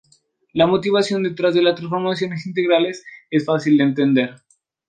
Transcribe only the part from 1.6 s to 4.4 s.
las transformaciones integrales es fácil de entender.